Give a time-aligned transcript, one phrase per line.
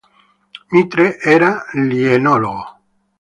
[0.71, 1.51] Mitre era
[1.85, 2.57] lì enologo.